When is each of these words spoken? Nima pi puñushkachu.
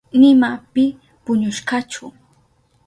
Nima 0.19 0.49
pi 0.73 0.83
puñushkachu. 1.23 2.05